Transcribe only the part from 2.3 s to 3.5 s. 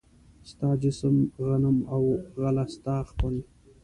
غله ستا خپله